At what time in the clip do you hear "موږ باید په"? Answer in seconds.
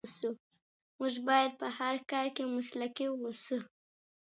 0.99-1.67